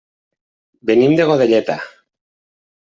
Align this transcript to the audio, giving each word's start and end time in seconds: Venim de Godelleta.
Venim 0.91 1.15
de 1.21 1.29
Godelleta. 1.33 1.79